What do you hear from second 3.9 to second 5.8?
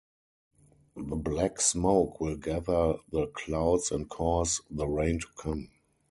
and cause the rain to come.